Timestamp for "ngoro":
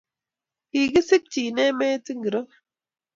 2.19-2.41